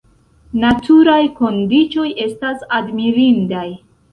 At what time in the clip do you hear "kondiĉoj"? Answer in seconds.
1.41-2.07